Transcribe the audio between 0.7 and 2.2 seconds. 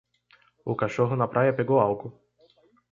cachorro na praia pegou algo.